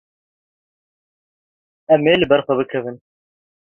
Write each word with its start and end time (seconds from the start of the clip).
Em 1.93 2.01
ê 2.11 2.15
li 2.19 2.25
ber 2.31 2.41
xwe 2.45 2.53
bikevin. 2.59 2.97